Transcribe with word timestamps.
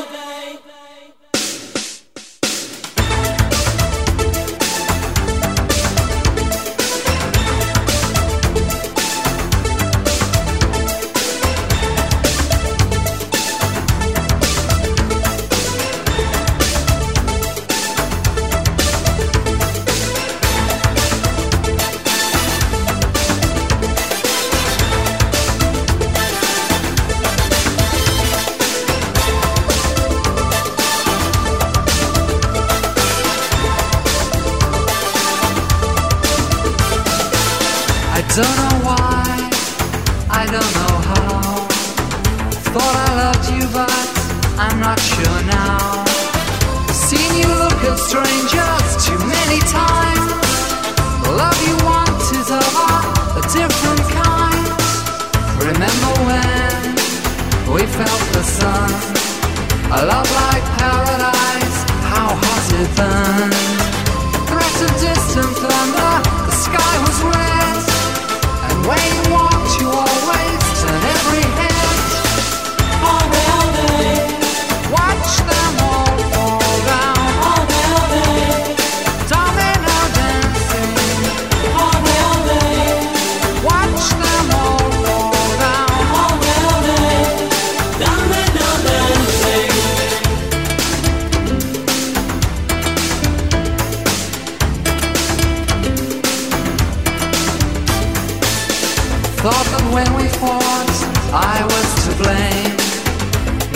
Thought 99.44 99.68
that 99.76 99.84
when 99.92 100.08
we 100.16 100.24
fought, 100.40 100.88
I 101.36 101.60
was 101.68 101.90
to 102.08 102.12
blame. 102.16 102.80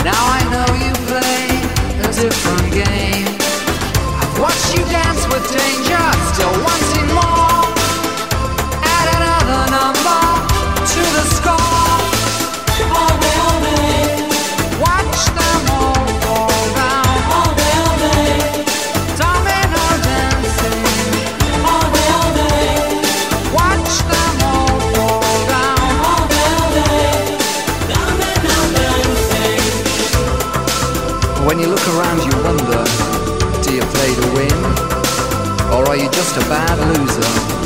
Now 0.00 0.16
I 0.16 0.40
know 0.48 0.64
you 0.80 0.92
play 1.04 1.44
a 2.00 2.10
different 2.10 2.72
game. 2.72 3.28
I've 4.16 4.40
watched 4.40 4.72
you 4.72 4.82
dance 4.88 5.28
with 5.28 5.44
danger, 5.52 6.04
still 6.32 6.64
once. 6.64 6.87
just 36.28 36.46
a 36.46 36.50
bad 36.50 36.98
loser. 36.98 37.57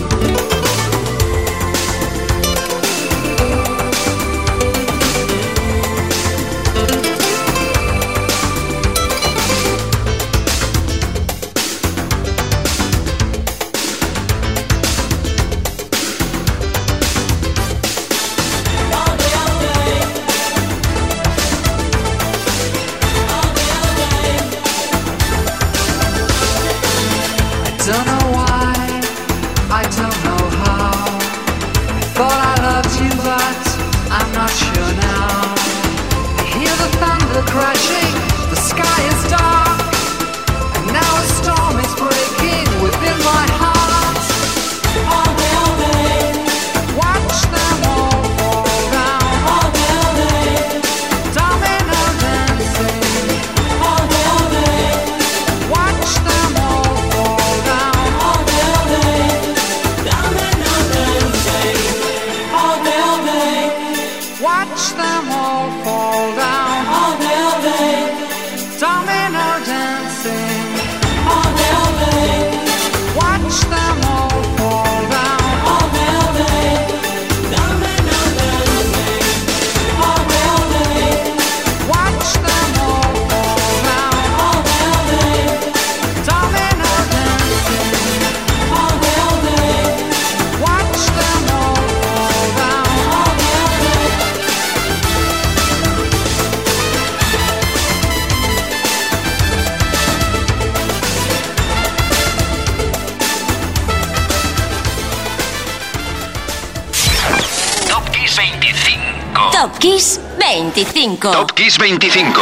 25. 110.74 111.30
Top 111.32 111.52
Kiss 111.52 111.76
25. 111.76 112.40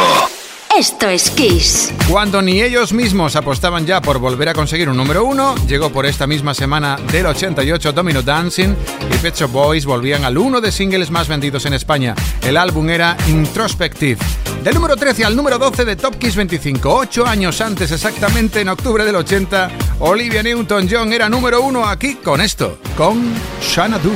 Esto 0.77 1.09
es 1.09 1.29
Kiss. 1.31 1.93
Cuando 2.09 2.41
ni 2.41 2.61
ellos 2.61 2.93
mismos 2.93 3.35
apostaban 3.35 3.85
ya 3.85 4.01
por 4.01 4.19
volver 4.19 4.47
a 4.47 4.53
conseguir 4.53 4.87
un 4.87 4.95
número 4.95 5.25
uno, 5.25 5.53
llegó 5.67 5.89
por 5.89 6.05
esta 6.05 6.27
misma 6.27 6.53
semana 6.53 6.95
del 7.11 7.25
88 7.25 7.91
Domino 7.91 8.21
Dancing 8.21 8.73
y 9.13 9.17
Pet 9.17 9.35
Shop 9.35 9.51
Boys 9.51 9.85
volvían 9.85 10.23
al 10.23 10.37
uno 10.37 10.61
de 10.61 10.71
singles 10.71 11.11
más 11.11 11.27
vendidos 11.27 11.65
en 11.65 11.73
España. 11.73 12.15
El 12.41 12.55
álbum 12.55 12.89
era 12.89 13.17
Introspective. 13.27 14.23
Del 14.63 14.75
número 14.75 14.95
13 14.95 15.25
al 15.25 15.35
número 15.35 15.57
12 15.57 15.83
de 15.83 15.97
Top 15.97 16.15
Kiss 16.15 16.37
25, 16.37 16.95
ocho 16.95 17.25
años 17.25 17.59
antes 17.59 17.91
exactamente, 17.91 18.61
en 18.61 18.69
octubre 18.69 19.03
del 19.03 19.17
80, 19.17 19.71
Olivia 19.99 20.41
Newton-John 20.41 21.11
era 21.11 21.27
número 21.27 21.61
uno 21.61 21.85
aquí 21.85 22.15
con 22.15 22.39
esto, 22.39 22.77
con 22.95 23.33
Xanadu. 23.75 24.13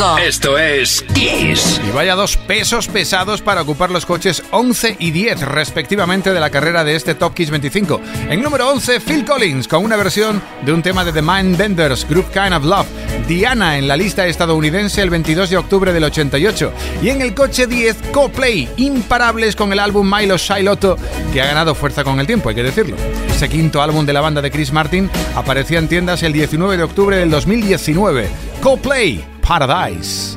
25. 0.00 0.18
Esto 0.18 0.58
es 0.58 1.04
Kiss. 1.14 1.78
Y 1.86 1.90
vaya 1.90 2.14
dos 2.14 2.38
pesos 2.38 2.88
pesados 2.88 3.42
para 3.42 3.60
ocupar 3.60 3.90
los 3.90 4.06
coches 4.06 4.42
11 4.50 4.96
y 4.98 5.10
10 5.10 5.42
respectivamente 5.42 6.32
de 6.32 6.40
la 6.40 6.48
carrera 6.48 6.84
de 6.84 6.96
este 6.96 7.14
Top 7.14 7.34
Kiss 7.34 7.50
25. 7.50 8.00
En 8.30 8.42
número 8.42 8.70
11, 8.70 9.00
Phil 9.00 9.26
Collins 9.26 9.68
con 9.68 9.84
una 9.84 9.96
versión 9.96 10.40
de 10.62 10.72
un 10.72 10.82
tema 10.82 11.04
de 11.04 11.12
The 11.12 11.20
Mindbenders, 11.20 12.08
Group 12.08 12.30
Kind 12.32 12.54
of 12.54 12.64
Love. 12.64 12.86
Diana 13.28 13.76
en 13.76 13.86
la 13.86 13.96
lista 13.96 14.26
estadounidense 14.26 15.02
el 15.02 15.10
22 15.10 15.50
de 15.50 15.58
octubre 15.58 15.92
del 15.92 16.04
88. 16.04 16.72
Y 17.02 17.10
en 17.10 17.20
el 17.20 17.34
coche 17.34 17.66
10, 17.66 17.96
Coplay, 18.10 18.70
imparables 18.78 19.54
con 19.54 19.70
el 19.72 19.78
álbum 19.78 20.10
Milo 20.10 20.38
Shiloto, 20.38 20.96
que 21.32 21.42
ha 21.42 21.46
ganado 21.46 21.74
fuerza 21.74 22.04
con 22.04 22.18
el 22.20 22.26
tiempo, 22.26 22.48
hay 22.48 22.54
que 22.54 22.62
decirlo. 22.62 22.96
Ese 23.28 23.50
quinto 23.50 23.82
álbum 23.82 24.06
de 24.06 24.14
la 24.14 24.22
banda 24.22 24.40
de 24.40 24.50
Chris 24.50 24.72
Martin 24.72 25.10
aparecía 25.34 25.78
en 25.78 25.88
tiendas 25.88 26.22
el 26.22 26.32
19 26.32 26.78
de 26.78 26.82
octubre 26.82 27.16
del 27.16 27.30
2019. 27.30 28.28
Coplay, 28.62 29.24
pot 29.50 29.62
of 29.62 29.70
ice. 29.70 30.29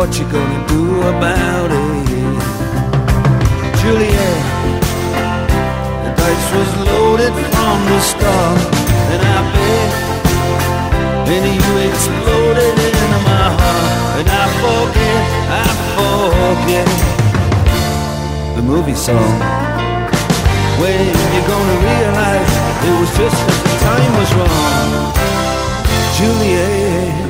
What 0.00 0.18
you 0.18 0.24
gonna 0.32 0.66
do 0.66 0.82
about 1.12 1.70
it? 1.70 2.08
Juliet 3.80 4.40
The 6.04 6.10
dice 6.16 6.48
was 6.56 6.70
loaded 6.88 7.34
from 7.52 7.76
the 7.90 8.00
start 8.00 8.60
And 9.12 9.22
I 9.36 9.38
bet 9.52 9.90
And 11.34 11.44
you 11.52 11.70
exploded 11.88 12.76
into 12.88 13.18
my 13.28 13.46
heart 13.60 14.16
And 14.18 14.28
I 14.42 14.44
forget, 14.64 15.22
I 15.64 15.68
forget 15.96 16.88
The 18.56 18.62
movie 18.62 18.98
song 19.06 19.36
When 20.80 21.00
you 21.34 21.42
gonna 21.52 21.78
realize 21.92 22.52
It 22.88 22.94
was 23.00 23.10
just 23.20 23.38
that 23.46 23.60
the 23.68 23.74
time 23.84 24.12
was 24.20 24.30
wrong 24.38 24.88
Juliet 26.16 27.29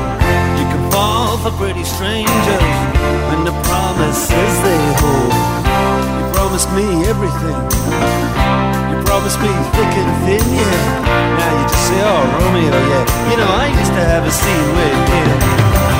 for 1.41 1.51
pretty 1.57 1.83
strangers 1.83 2.65
And 3.33 3.41
the 3.49 3.55
promises 3.65 4.53
they 4.61 4.81
hold. 5.01 5.33
You 6.13 6.23
promised 6.37 6.69
me 6.77 6.85
everything. 7.09 7.57
You 8.93 8.97
promised 9.09 9.39
me 9.41 9.49
thick 9.73 9.93
and 10.01 10.11
thin, 10.25 10.45
yeah. 10.53 11.37
Now 11.37 11.51
you 11.57 11.63
just 11.65 11.85
say, 11.89 11.99
oh, 12.05 12.21
Romeo, 12.37 12.77
yeah. 12.93 13.05
You 13.29 13.37
know, 13.41 13.49
I 13.49 13.65
used 13.73 13.93
to 13.97 14.03
have 14.05 14.23
a 14.23 14.33
scene 14.41 14.69
with 14.77 14.97
him. 15.09 15.37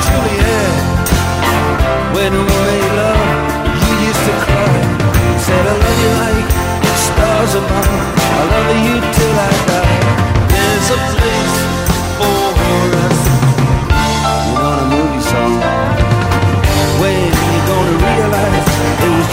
Juliet 0.05 0.73
When 2.13 2.31
we 2.37 2.43
made 2.45 2.93
love 3.01 3.25
You 3.81 3.93
used 4.09 4.23
to 4.29 4.33
cry. 4.45 4.77
Said 5.41 5.63
I 5.65 5.75
love 5.81 5.99
you 6.05 6.11
like 6.21 6.49
stars 7.09 7.53
above. 7.55 8.01
I 8.37 8.41
love 8.53 8.69
you 8.85 8.97
till 9.17 9.35
I 9.49 9.51
die. 9.69 9.99
There's 10.53 10.87
a 10.97 10.99
place 11.17 11.90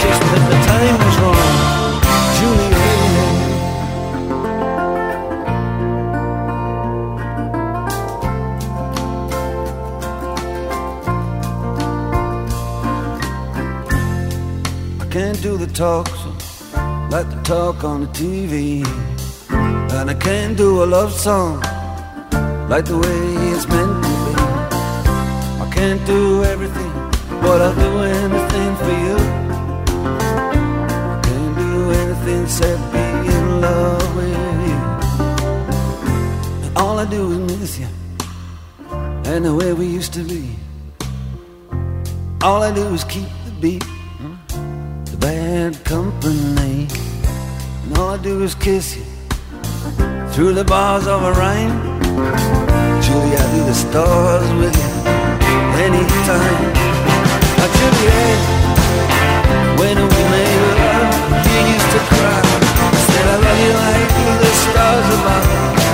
just 0.03 0.21
that 0.29 0.43
the 0.51 0.59
time 0.71 0.97
was 1.05 1.17
wrong. 1.21 1.59
I 15.01 15.05
can't 15.11 15.41
do 15.41 15.57
the 15.57 15.67
talks 15.67 16.19
like 17.11 17.27
the 17.29 17.41
talk 17.43 17.83
on 17.83 18.01
the 18.01 18.07
TV 18.07 18.85
And 19.91 20.09
I 20.09 20.13
can't 20.13 20.55
do 20.55 20.83
a 20.83 20.85
love 20.85 21.11
song 21.11 21.61
like 22.69 22.85
the 22.85 22.97
way 22.97 23.21
it's 23.51 23.67
meant 23.67 24.03
to 24.03 24.09
be. 24.09 24.15
I 25.63 25.69
can't 25.73 26.05
do 26.05 26.43
everything 26.43 26.93
but 27.41 27.61
I'll 27.61 27.75
do 27.75 27.91
anything 27.99 28.75
for 28.75 28.93
you 29.05 29.08
except 32.49 32.81
be 32.91 32.97
in 33.37 33.61
love 33.61 34.15
with 34.15 34.67
you 34.67 34.77
all 36.81 36.97
I 36.97 37.05
do 37.05 37.31
is 37.31 37.37
miss 37.37 37.77
you 37.77 37.87
And 39.31 39.45
the 39.45 39.53
way 39.53 39.73
we 39.73 39.85
used 39.85 40.13
to 40.13 40.23
be 40.23 40.55
All 42.41 42.63
I 42.63 42.71
do 42.73 42.85
is 42.97 43.03
keep 43.03 43.29
the 43.45 43.51
beat 43.61 43.85
the 45.11 45.17
bad 45.17 45.83
company. 45.85 46.87
And 47.83 47.97
all 47.97 48.11
I 48.11 48.17
do 48.17 48.43
is 48.43 48.55
kiss 48.55 48.97
you 48.97 49.05
through 50.33 50.53
the 50.53 50.63
bars 50.63 51.05
of 51.07 51.21
a 51.23 51.33
rhyme. 51.33 51.77
Julie, 53.03 53.35
I 53.43 53.45
do 53.55 53.61
the 53.71 53.77
stars 53.85 54.49
with 54.61 54.75
you 54.81 54.91
anytime. 55.87 56.73
Now, 57.59 57.69
when 59.79 59.97
we 59.97 60.21
made 60.35 60.68
used 61.73 61.89
to 61.95 62.01
cry. 62.09 62.41
I 62.41 62.99
said, 63.09 63.25
I 63.33 63.37
love 63.45 63.59
you 63.65 63.73
like 63.83 64.11
the 64.43 64.51
stars 64.63 65.07
above. 65.17 65.47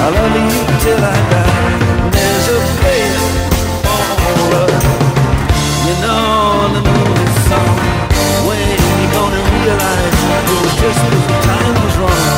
I 0.04 0.08
love 0.17 0.36
you 0.39 0.60
till 0.84 1.02
I 1.04 1.17
die. 1.32 2.10
There's 2.15 2.48
a 2.56 2.60
place 2.80 3.26
for 4.24 4.48
us. 4.63 5.06
You 5.86 5.95
know 6.02 6.65
the 6.74 6.82
movie 6.82 7.32
song 7.45 7.78
When 8.48 8.58
you 8.58 9.08
gonna 9.13 9.41
realize 9.54 10.15
was 10.50 10.76
just 10.82 11.00
the 11.12 11.34
time 11.45 11.76
was 11.84 11.98
wrong 11.98 12.35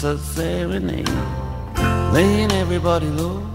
streets 0.00 0.04
of 0.04 0.20
serenade 0.20 1.08
Laying 2.12 2.52
everybody 2.52 3.06
low 3.06 3.46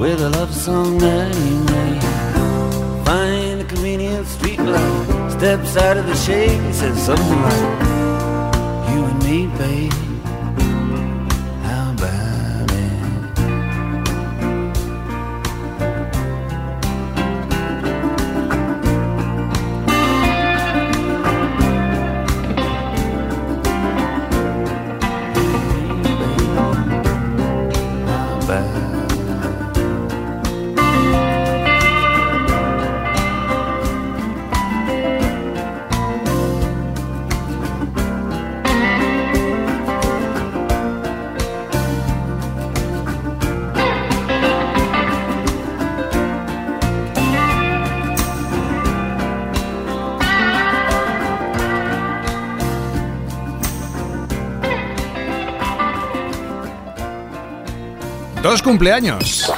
With 0.00 0.20
a 0.20 0.30
love 0.30 0.54
song 0.54 0.98
that 0.98 1.34
he 1.34 1.50
made 1.72 2.02
Find 3.04 3.60
a 3.60 3.64
convenient 3.64 4.26
street 4.26 4.58
light. 4.58 5.30
Steps 5.30 5.76
out 5.76 5.96
of 5.96 6.06
the 6.06 6.14
shade 6.14 6.60
and 6.60 6.74
says 6.74 7.06
something 7.06 7.42
like 7.42 8.90
You 8.90 9.04
and 9.04 9.22
me, 9.24 9.46
babe 9.58 10.05
cumpleaños. 58.66 59.48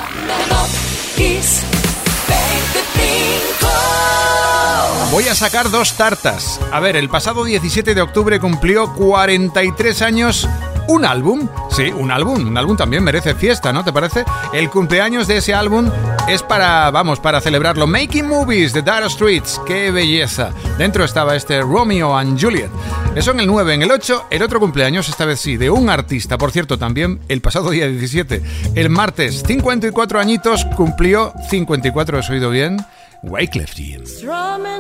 Voy 5.10 5.26
a 5.28 5.34
sacar 5.34 5.70
dos 5.70 5.94
tartas. 5.94 6.60
A 6.70 6.78
ver, 6.80 6.94
el 6.94 7.08
pasado 7.08 7.42
17 7.42 7.94
de 7.94 8.02
octubre 8.02 8.38
cumplió 8.38 8.92
43 8.92 10.02
años 10.02 10.46
un 10.88 11.06
álbum. 11.06 11.48
Sí, 11.70 11.84
un 11.84 12.10
álbum. 12.10 12.48
Un 12.48 12.58
álbum 12.58 12.76
también 12.76 13.02
merece 13.02 13.34
fiesta, 13.34 13.72
¿no 13.72 13.82
te 13.82 13.94
parece? 13.94 14.26
El 14.52 14.68
cumpleaños 14.68 15.26
de 15.26 15.38
ese 15.38 15.54
álbum 15.54 15.90
es 16.28 16.42
para, 16.42 16.90
vamos, 16.90 17.18
para 17.18 17.40
celebrarlo. 17.40 17.86
Making 17.86 18.28
Movies 18.28 18.74
de 18.74 18.82
Dark 18.82 19.10
Streets. 19.10 19.58
¡Qué 19.66 19.90
belleza! 19.90 20.50
Dentro 20.76 21.04
estaba 21.04 21.34
este 21.34 21.62
Romeo 21.62 22.14
and 22.14 22.38
Juliet. 22.38 22.70
Eso 23.16 23.32
en 23.32 23.40
el 23.40 23.46
9. 23.46 23.74
En 23.74 23.82
el 23.82 23.90
8, 23.90 24.26
el 24.30 24.42
otro 24.42 24.60
cumpleaños, 24.60 25.08
esta 25.08 25.24
vez 25.24 25.40
sí, 25.40 25.56
de 25.56 25.70
un 25.70 25.90
artista. 25.90 26.38
Por 26.38 26.52
cierto, 26.52 26.78
también 26.78 27.20
el 27.28 27.40
pasado 27.40 27.70
día 27.70 27.88
17. 27.88 28.42
El 28.74 28.90
martes, 28.90 29.42
54 29.46 30.20
añitos, 30.20 30.64
cumplió 30.76 31.32
54, 31.50 32.18
¿has 32.18 32.30
oído 32.30 32.50
bien? 32.50 32.78
Wyclef 33.22 33.74
Jean. 33.74 34.04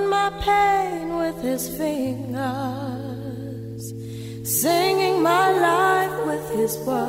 my 0.08 0.30
pain 0.44 1.16
with 1.16 1.42
his 1.42 1.68
fingers, 1.76 2.22
singing 4.44 5.22
my 5.22 5.50
life 5.52 6.26
with 6.26 6.50
his 6.58 6.76
words, 6.86 7.08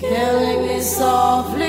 killing 0.00 0.66
me 0.66 0.80
softly 0.80 1.65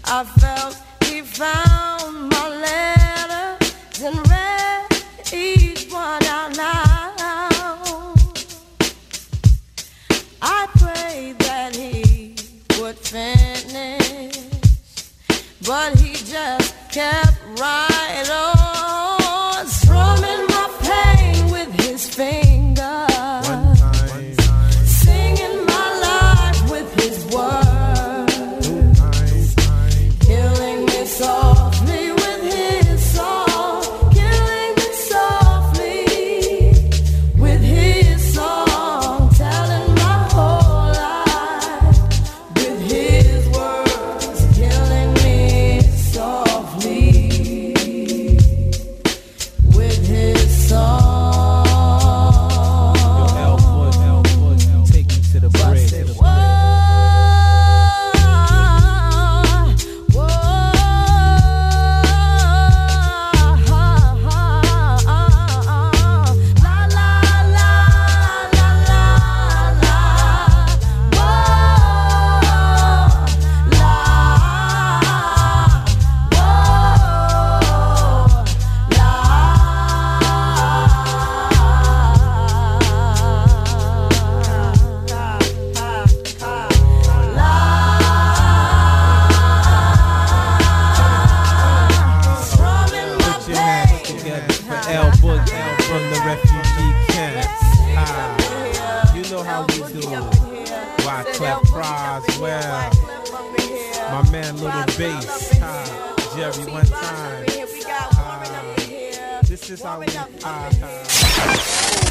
I 0.05 0.23
felt 0.23 0.81
he 1.05 1.21
found 1.21 2.29
my 2.29 2.49
letters 2.65 4.01
and 4.01 4.15
read 4.29 4.87
each 5.33 5.91
one 5.91 6.23
out 6.25 6.55
loud. 6.57 8.15
I 10.41 10.67
prayed 10.77 11.39
that 11.39 11.75
he 11.75 12.35
would 12.79 12.97
finish, 12.97 14.37
but 15.65 15.99
he 15.99 16.13
just 16.13 16.73
kept. 16.91 17.26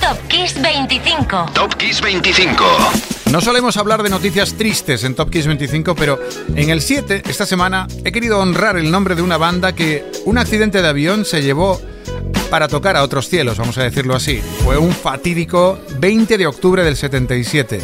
Top 0.00 0.18
Kiss 0.28 0.54
25. 0.62 1.52
Top 1.52 1.74
Kiss 1.74 2.00
25. 2.00 2.64
No 3.30 3.40
solemos 3.42 3.76
hablar 3.76 4.02
de 4.02 4.08
noticias 4.08 4.54
tristes 4.54 5.04
en 5.04 5.14
Top 5.14 5.30
Kiss 5.30 5.46
25, 5.46 5.94
pero 5.94 6.18
en 6.54 6.70
el 6.70 6.80
7, 6.80 7.22
esta 7.28 7.44
semana, 7.44 7.86
he 8.04 8.12
querido 8.12 8.38
honrar 8.38 8.78
el 8.78 8.90
nombre 8.90 9.14
de 9.14 9.22
una 9.22 9.36
banda 9.36 9.74
que 9.74 10.10
un 10.24 10.38
accidente 10.38 10.80
de 10.80 10.88
avión 10.88 11.24
se 11.26 11.42
llevó 11.42 11.80
para 12.50 12.68
tocar 12.68 12.96
a 12.96 13.02
otros 13.02 13.28
cielos, 13.28 13.58
vamos 13.58 13.76
a 13.78 13.82
decirlo 13.82 14.14
así. 14.14 14.40
Fue 14.64 14.78
un 14.78 14.92
fatídico 14.92 15.78
20 15.98 16.38
de 16.38 16.46
octubre 16.46 16.84
del 16.84 16.96
77. 16.96 17.80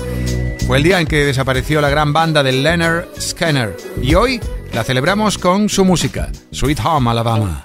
Fue 0.66 0.78
el 0.78 0.82
día 0.82 1.00
en 1.00 1.06
que 1.06 1.24
desapareció 1.24 1.80
la 1.80 1.90
gran 1.90 2.12
banda 2.12 2.42
de 2.42 2.52
Leonard 2.52 3.06
Skinner 3.20 3.76
y 4.00 4.14
hoy 4.14 4.40
la 4.72 4.84
celebramos 4.84 5.38
con 5.38 5.68
su 5.68 5.84
música, 5.84 6.30
Sweet 6.50 6.78
Home 6.84 7.10
Alabama. 7.10 7.64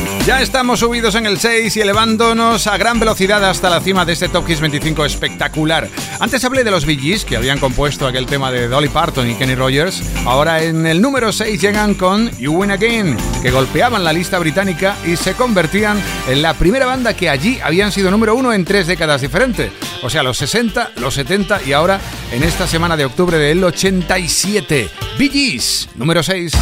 Ya 0.25 0.39
estamos 0.39 0.81
subidos 0.81 1.15
en 1.15 1.25
el 1.25 1.39
6 1.39 1.75
y 1.77 1.81
elevándonos 1.81 2.67
a 2.67 2.77
gran 2.77 2.99
velocidad 2.99 3.43
hasta 3.43 3.71
la 3.71 3.81
cima 3.81 4.05
de 4.05 4.13
este 4.13 4.29
Top 4.29 4.45
Kiss 4.45 4.61
25 4.61 5.03
espectacular. 5.03 5.89
Antes 6.19 6.45
hablé 6.45 6.63
de 6.63 6.69
los 6.69 6.85
Bee 6.85 6.95
Gees, 6.95 7.25
que 7.25 7.37
habían 7.37 7.57
compuesto 7.57 8.05
aquel 8.05 8.27
tema 8.27 8.51
de 8.51 8.67
Dolly 8.67 8.89
Parton 8.89 9.27
y 9.27 9.33
Kenny 9.33 9.55
Rogers. 9.55 10.03
Ahora 10.27 10.61
en 10.61 10.85
el 10.85 11.01
número 11.01 11.31
6 11.31 11.59
llegan 11.59 11.95
con 11.95 12.29
You 12.37 12.53
Win 12.53 12.69
Again, 12.69 13.17
que 13.41 13.49
golpeaban 13.49 14.03
la 14.03 14.13
lista 14.13 14.37
británica 14.37 14.95
y 15.07 15.15
se 15.15 15.33
convertían 15.33 15.99
en 16.27 16.43
la 16.43 16.53
primera 16.53 16.85
banda 16.85 17.15
que 17.15 17.27
allí 17.27 17.59
habían 17.63 17.91
sido 17.91 18.11
número 18.11 18.35
uno 18.35 18.53
en 18.53 18.63
tres 18.63 18.85
décadas 18.85 19.21
diferentes. 19.21 19.71
O 20.03 20.09
sea, 20.11 20.21
los 20.21 20.37
60, 20.37 20.91
los 20.97 21.15
70 21.15 21.63
y 21.65 21.73
ahora 21.73 21.99
en 22.31 22.43
esta 22.43 22.67
semana 22.67 22.95
de 22.95 23.05
octubre 23.05 23.39
del 23.39 23.63
87. 23.63 24.87
Bee 25.17 25.29
Gees, 25.29 25.89
número 25.95 26.21
6. 26.21 26.53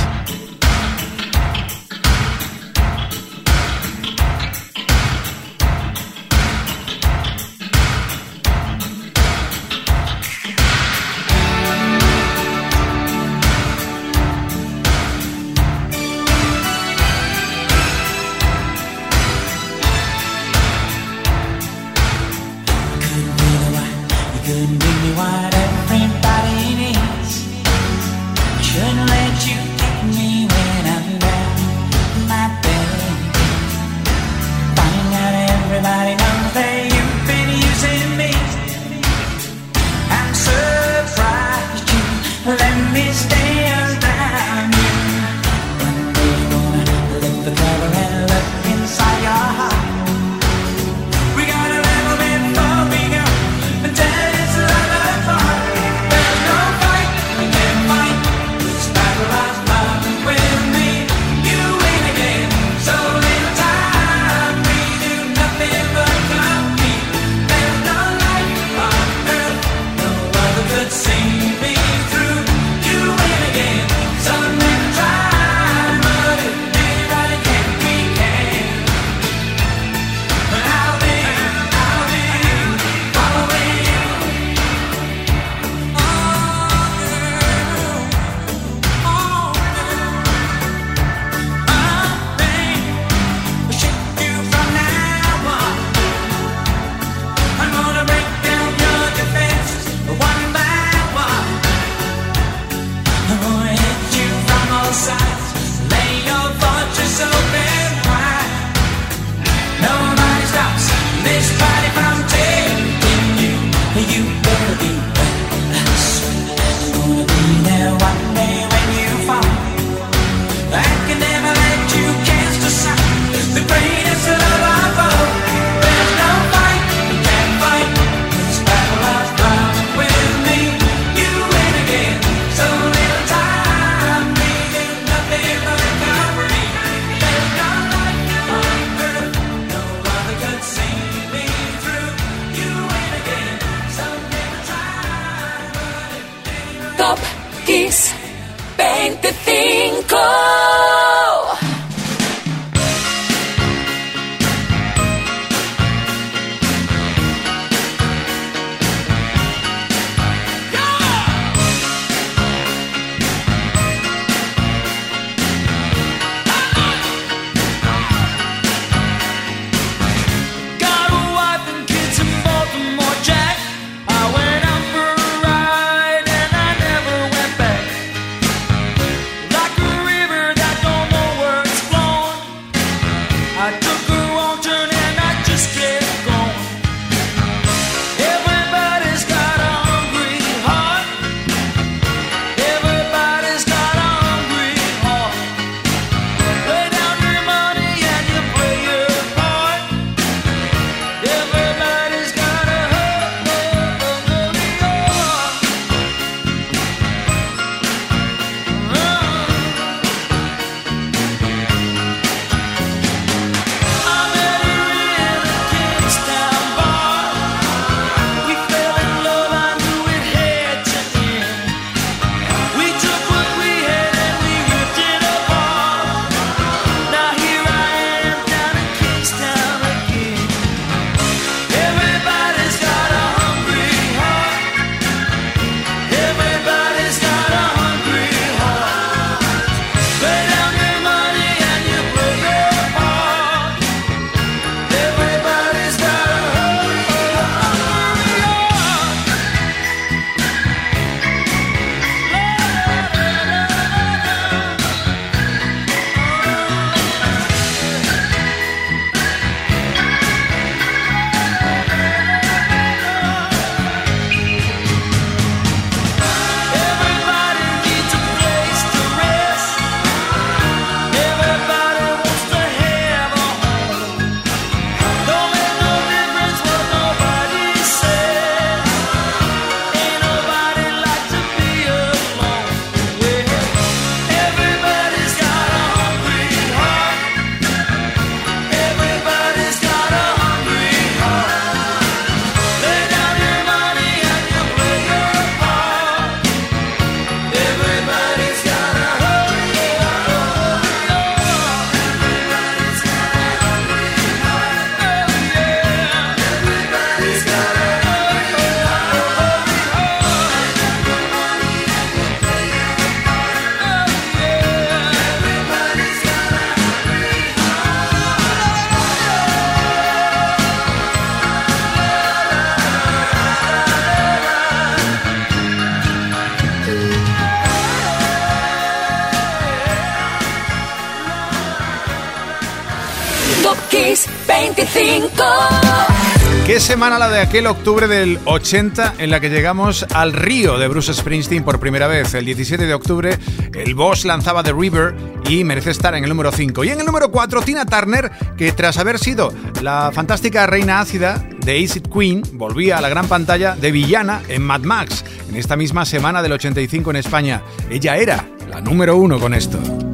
Semana 336.89 337.19
la 337.19 337.29
de 337.29 337.39
aquel 337.39 337.67
octubre 337.67 338.07
del 338.07 338.39
80 338.45 339.13
en 339.19 339.29
la 339.29 339.39
que 339.39 339.51
llegamos 339.51 340.07
al 340.11 340.33
río 340.33 340.79
de 340.79 340.87
Bruce 340.87 341.13
Springsteen 341.13 341.63
por 341.63 341.79
primera 341.79 342.07
vez. 342.07 342.33
El 342.33 342.45
17 342.45 342.87
de 342.87 342.93
octubre 342.95 343.37
el 343.75 343.93
Boss 343.93 344.25
lanzaba 344.25 344.63
The 344.63 344.73
River 344.73 345.13
y 345.47 345.63
merece 345.63 345.91
estar 345.91 346.15
en 346.15 346.23
el 346.23 346.29
número 346.31 346.51
5. 346.51 346.83
Y 346.83 346.89
en 346.89 346.99
el 346.99 347.05
número 347.05 347.29
4 347.29 347.61
Tina 347.61 347.85
Turner 347.85 348.31
que 348.57 348.71
tras 348.71 348.97
haber 348.97 349.19
sido 349.19 349.53
la 349.83 350.09
fantástica 350.11 350.65
reina 350.65 350.99
ácida 350.99 351.45
de 351.63 351.83
Acid 351.83 352.07
Queen 352.11 352.41
volvía 352.53 352.97
a 352.97 353.01
la 353.01 353.09
gran 353.09 353.27
pantalla 353.27 353.75
de 353.75 353.91
villana 353.91 354.41
en 354.47 354.63
Mad 354.63 354.81
Max 354.81 355.23
en 355.47 355.57
esta 355.57 355.75
misma 355.75 356.05
semana 356.05 356.41
del 356.41 356.53
85 356.53 357.11
en 357.11 357.17
España. 357.17 357.61
Ella 357.91 358.17
era 358.17 358.47
la 358.67 358.81
número 358.81 359.15
1 359.15 359.39
con 359.39 359.53
esto. 359.53 360.08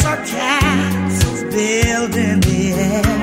clouds 0.00 0.30
castles 0.30 1.42
built 1.44 2.16
in 2.16 2.40
the 2.40 2.72
air. 2.72 3.13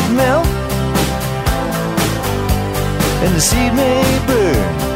Might 0.00 0.16
melt 0.16 0.46
and 3.22 3.34
the 3.34 3.40
seed 3.40 3.74
may 3.74 4.02
burn. 4.26 4.90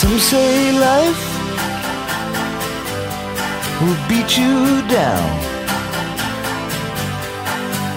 Some 0.00 0.18
say 0.18 0.72
life 0.78 1.22
will 3.80 4.08
beat 4.08 4.36
you 4.36 4.86
down 4.88 5.43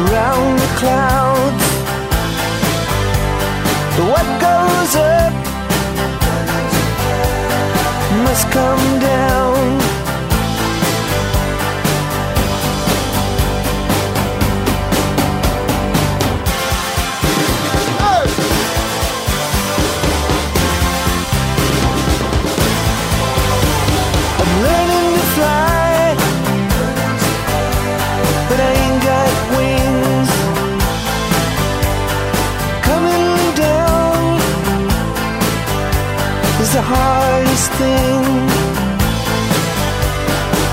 Around 0.00 0.58
the 0.58 0.70
clouds. 0.80 1.64
What 4.10 4.26
goes 4.46 4.96
up 4.96 5.34
must 8.24 8.50
come 8.50 9.00
down. 9.00 9.79
Hardest 36.92 37.70
thing. 37.80 38.24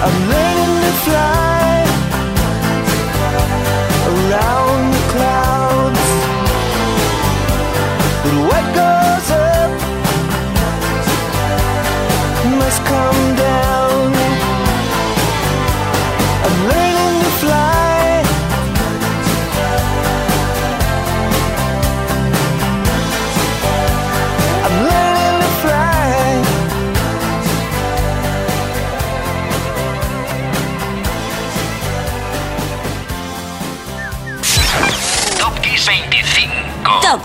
I'm 0.06 0.18
learning 0.32 0.74
to 0.84 0.92
fly 1.06 1.87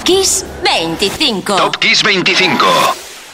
Top 0.03 0.09
Kiss 0.09 0.45
25. 0.65 1.57
Top 1.57 1.77
Kiss 1.77 2.03
25. 2.03 2.67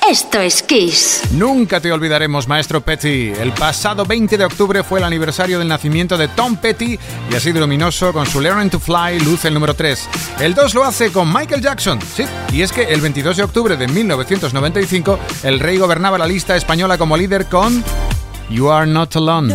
Esto 0.07 0.39
es 0.39 0.63
Kiss. 0.63 1.23
Nunca 1.31 1.81
te 1.81 1.91
olvidaremos, 1.91 2.47
maestro 2.47 2.83
Petty. 2.83 3.33
El 3.41 3.53
pasado 3.53 4.05
20 4.05 4.37
de 4.37 4.45
octubre 4.45 4.83
fue 4.83 4.99
el 4.99 5.07
aniversario 5.07 5.59
del 5.59 5.67
nacimiento 5.67 6.19
de 6.19 6.29
Tom 6.29 6.59
Petty 6.59 6.99
y 7.31 7.35
así 7.35 7.53
de 7.53 7.61
luminoso 7.61 8.13
con 8.13 8.27
su 8.27 8.43
Learning 8.43 8.69
to 8.69 8.79
Fly 8.79 9.19
luce 9.21 9.49
el 9.49 9.55
número 9.55 9.73
3. 9.73 10.09
El 10.41 10.53
2 10.53 10.75
lo 10.75 10.85
hace 10.85 11.11
con 11.11 11.33
Michael 11.33 11.63
Jackson, 11.63 12.01
sí, 12.15 12.25
y 12.53 12.61
es 12.61 12.71
que 12.71 12.83
el 12.83 13.01
22 13.01 13.39
de 13.39 13.45
octubre 13.45 13.75
de 13.79 13.89
1995 13.89 15.19
el 15.45 15.61
rey 15.61 15.79
gobernaba 15.79 16.19
la 16.19 16.27
lista 16.27 16.55
española 16.55 16.99
como 16.99 17.17
líder 17.17 17.47
con 17.47 17.83
You 18.51 18.71
Are 18.71 18.87
Not 18.87 19.17
Alone. 19.17 19.55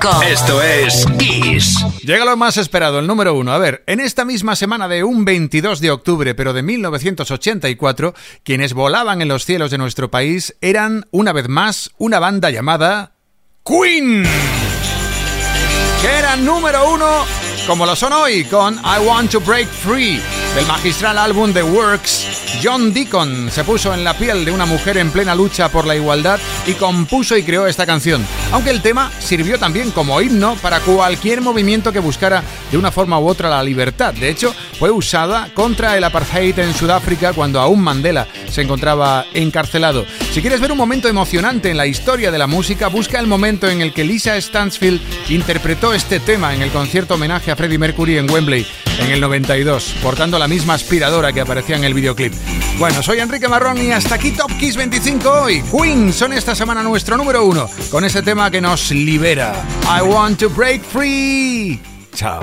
25. 0.00 0.22
Esto 0.22 0.62
es 0.62 1.06
Kiss. 1.18 1.84
Llega 2.02 2.24
lo 2.24 2.36
más 2.36 2.56
esperado, 2.56 2.98
el 2.98 3.06
número 3.06 3.34
uno. 3.34 3.52
A 3.52 3.58
ver, 3.58 3.82
en 3.86 4.00
esta 4.00 4.24
misma 4.24 4.56
semana 4.56 4.88
de 4.88 5.04
un 5.04 5.24
22 5.24 5.80
de 5.80 5.90
octubre, 5.90 6.34
pero 6.34 6.52
de 6.52 6.62
1984, 6.62 8.14
quienes 8.44 8.74
volaban 8.74 9.22
en 9.22 9.28
los 9.28 9.44
cielos 9.44 9.70
de 9.70 9.78
nuestro 9.78 10.10
país 10.10 10.56
eran, 10.60 11.06
una 11.10 11.32
vez 11.32 11.48
más, 11.48 11.90
una 11.98 12.18
banda 12.18 12.50
llamada 12.50 13.12
Queen. 13.64 14.24
Que 16.00 16.08
era 16.08 16.36
número 16.36 16.92
uno, 16.92 17.24
como 17.66 17.84
lo 17.84 17.96
son 17.96 18.12
hoy, 18.12 18.44
con 18.44 18.74
I 18.74 19.04
Want 19.04 19.30
to 19.32 19.40
Break 19.40 19.66
Free, 19.68 20.20
del 20.58 20.66
magistral 20.66 21.18
álbum 21.18 21.52
The 21.52 21.62
Works 21.62 22.38
John 22.60 22.92
Deacon 22.92 23.48
se 23.48 23.62
puso 23.62 23.94
en 23.94 24.02
la 24.02 24.14
piel 24.14 24.44
de 24.44 24.50
una 24.50 24.66
mujer 24.66 24.98
en 24.98 25.12
plena 25.12 25.32
lucha 25.36 25.68
por 25.68 25.86
la 25.86 25.94
igualdad 25.94 26.40
y 26.66 26.72
compuso 26.72 27.36
y 27.36 27.44
creó 27.44 27.68
esta 27.68 27.86
canción, 27.86 28.26
aunque 28.50 28.70
el 28.70 28.82
tema 28.82 29.12
sirvió 29.20 29.58
también 29.60 29.92
como 29.92 30.20
himno 30.20 30.56
para 30.56 30.80
cualquier 30.80 31.42
movimiento 31.42 31.92
que 31.92 32.00
buscara 32.00 32.42
de 32.72 32.76
una 32.76 32.90
forma 32.90 33.20
u 33.20 33.28
otra 33.28 33.48
la 33.48 33.62
libertad. 33.62 34.12
De 34.14 34.28
hecho, 34.28 34.52
fue 34.78 34.90
usada 34.90 35.48
contra 35.54 35.96
el 35.96 36.02
apartheid 36.02 36.58
en 36.58 36.74
Sudáfrica 36.74 37.32
cuando 37.32 37.60
aún 37.60 37.80
Mandela 37.80 38.26
se 38.50 38.62
encontraba 38.62 39.26
encarcelado. 39.34 40.04
Si 40.32 40.40
quieres 40.40 40.60
ver 40.60 40.72
un 40.72 40.78
momento 40.78 41.06
emocionante 41.06 41.70
en 41.70 41.76
la 41.76 41.86
historia 41.86 42.32
de 42.32 42.38
la 42.38 42.48
música, 42.48 42.88
busca 42.88 43.20
el 43.20 43.28
momento 43.28 43.68
en 43.68 43.80
el 43.80 43.92
que 43.92 44.04
Lisa 44.04 44.40
Stansfield 44.40 45.00
interpretó 45.30 45.94
este 45.94 46.18
tema 46.18 46.54
en 46.54 46.62
el 46.62 46.70
concierto 46.70 47.14
homenaje 47.14 47.52
a 47.52 47.56
Freddie 47.56 47.78
Mercury 47.78 48.18
en 48.18 48.28
Wembley 48.28 48.66
en 48.98 49.10
el 49.12 49.20
92, 49.20 49.94
portando 50.02 50.38
la 50.38 50.47
misma 50.48 50.74
aspiradora 50.74 51.32
que 51.32 51.40
aparecía 51.40 51.76
en 51.76 51.84
el 51.84 51.94
videoclip. 51.94 52.32
Bueno, 52.78 53.02
soy 53.02 53.20
Enrique 53.20 53.48
Marrón 53.48 53.78
y 53.78 53.92
hasta 53.92 54.14
aquí 54.14 54.32
Top 54.32 54.50
Kiss 54.58 54.76
25 54.76 55.50
y 55.50 55.62
Queen 55.62 56.12
son 56.12 56.32
esta 56.32 56.54
semana 56.54 56.82
nuestro 56.82 57.16
número 57.16 57.44
uno 57.44 57.68
con 57.90 58.04
ese 58.04 58.22
tema 58.22 58.50
que 58.50 58.60
nos 58.60 58.90
libera. 58.90 59.54
I 59.84 60.02
want 60.02 60.38
to 60.40 60.48
break 60.48 60.82
free. 60.82 61.80
Chao. 62.14 62.40